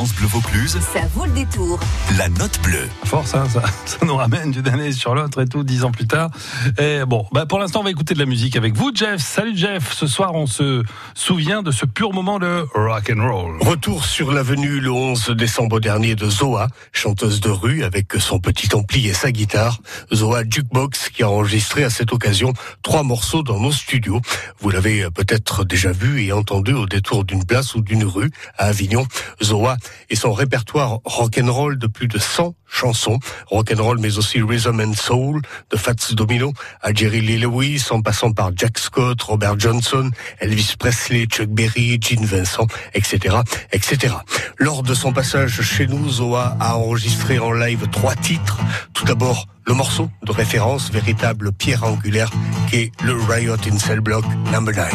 [0.00, 0.78] France Bleu Vaucluse.
[0.94, 1.78] Ça vaut le détour.
[2.16, 2.88] La note bleue.
[3.04, 6.06] Force, hein, ça, ça nous ramène d'une année sur l'autre et tout, dix ans plus
[6.06, 6.30] tard.
[6.78, 9.20] Et bon, bah pour l'instant, on va écouter de la musique avec vous, Jeff.
[9.20, 9.92] Salut Jeff.
[9.92, 10.82] Ce soir, on se
[11.12, 13.58] souvient de ce pur moment de rock and roll.
[13.60, 18.74] Retour sur l'avenue le 11 décembre dernier de Zoa, chanteuse de rue avec son petit
[18.74, 19.80] ampli et sa guitare.
[20.14, 24.22] Zoa Jukebox qui a enregistré à cette occasion trois morceaux dans nos studios.
[24.60, 28.68] Vous l'avez peut-être déjà vu et entendu au détour d'une place ou d'une rue à
[28.68, 29.04] Avignon.
[29.42, 29.76] Zoa
[30.08, 33.18] et son répertoire rock'n'roll de plus de 100 chansons.
[33.46, 38.32] Rock'n'roll mais aussi Rhythm and Soul de Fats Domino à Jerry Lee Lewis en passant
[38.32, 43.36] par Jack Scott, Robert Johnson, Elvis Presley, Chuck Berry, Gene Vincent, etc.,
[43.72, 44.14] etc.
[44.58, 48.58] Lors de son passage chez nous, Zoa a enregistré en live trois titres.
[48.94, 52.30] Tout d'abord, le morceau de référence, véritable pierre angulaire,
[52.68, 54.92] qui est le Riot in Cell Block Number 9.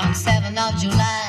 [0.00, 1.19] On 7th of July,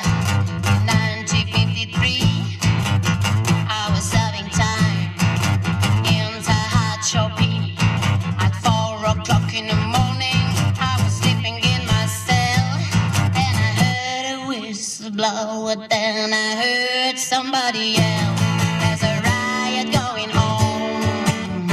[15.15, 18.35] blow, and then I heard somebody yell,
[18.81, 21.67] There's a riot going on.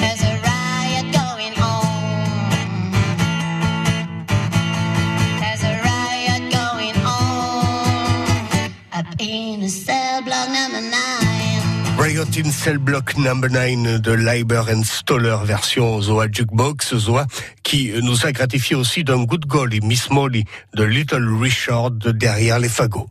[0.00, 2.92] There's a riot going on.
[5.40, 11.24] There's a riot going on up in a cell block number nine.
[11.98, 17.24] Riot in Cell Block Number 9 de Leiber and Stoller version Zoa Jukebox, Zoa,
[17.74, 20.44] qui nous a gratifié aussi d'un good golly, Miss Molly
[20.76, 23.08] de Little Richard de derrière les fagots.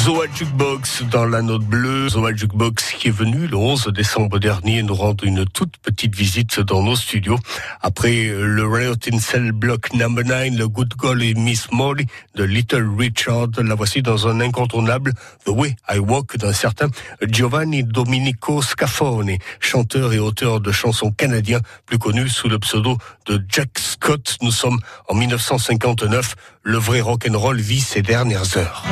[0.00, 2.08] Zoa Jukebox dans la note bleue.
[2.08, 6.58] Zoa Jukebox qui est venu le 11 décembre dernier nous rendre une toute petite visite
[6.60, 7.38] dans nos studios.
[7.82, 12.06] Après euh, le Riot in Cell Block Number 9, le Good Girl et Miss Molly
[12.34, 15.12] de Little Richard, la voici dans un incontournable
[15.44, 16.88] The Way I Walk d'un certain
[17.22, 22.96] Giovanni Domenico Scafone, chanteur et auteur de chansons canadiens, plus connu sous le pseudo
[23.26, 24.38] de Jack Scott.
[24.40, 24.78] Nous sommes
[25.08, 26.36] en 1959.
[26.62, 28.82] Le vrai rock'n'roll vit ses dernières heures.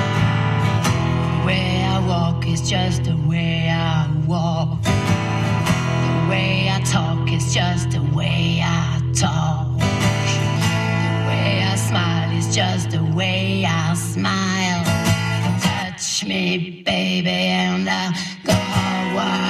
[1.48, 4.82] The way I walk is just the way I walk.
[4.82, 9.78] The way I talk is just the way I talk.
[9.78, 9.84] The
[11.26, 14.84] way I smile is just the way I smile.
[15.62, 18.12] Touch me, baby, and I
[18.44, 19.47] go wild.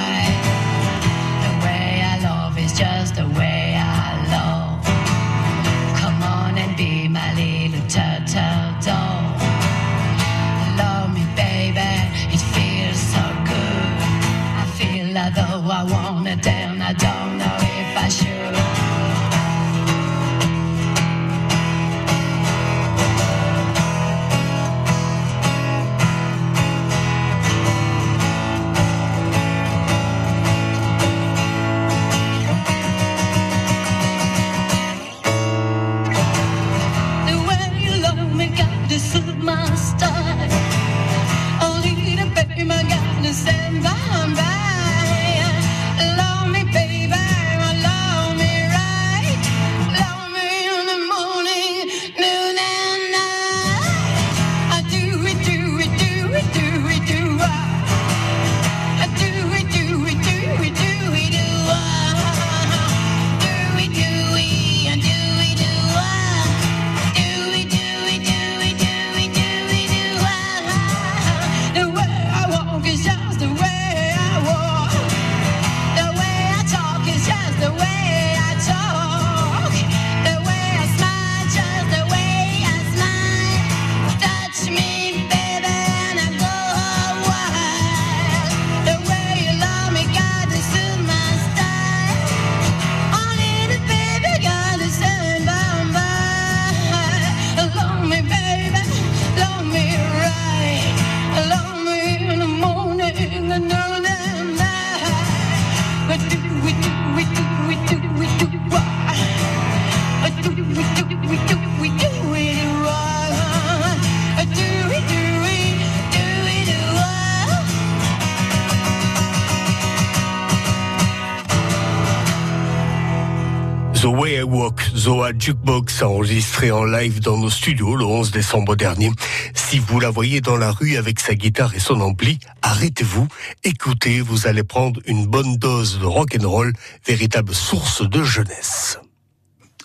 [124.38, 129.10] Way I Walk, Zoa Jukebox, enregistré en live dans nos studios le 11 décembre dernier.
[129.54, 133.26] Si vous la voyez dans la rue avec sa guitare et son ampli, arrêtez-vous,
[133.64, 136.72] écoutez, vous allez prendre une bonne dose de rock and roll,
[137.06, 139.00] véritable source de jeunesse.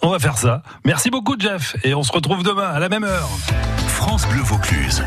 [0.02, 0.62] On va faire ça.
[0.86, 3.30] Merci beaucoup Jeff et on se retrouve demain à la même heure.
[3.88, 5.04] France Bleu Vaucluse.